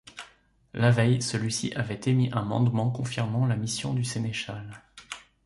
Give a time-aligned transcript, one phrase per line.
[0.73, 4.81] La veille, celui-ci avait émis un mandement confirmant la mission du sénéchal.